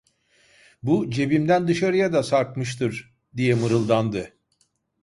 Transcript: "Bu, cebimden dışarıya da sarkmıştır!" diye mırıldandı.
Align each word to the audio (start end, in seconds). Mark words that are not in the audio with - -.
"Bu, 0.83 1.09
cebimden 1.11 1.67
dışarıya 1.67 2.13
da 2.13 2.23
sarkmıştır!" 2.23 3.13
diye 3.37 3.55
mırıldandı. 3.55 4.33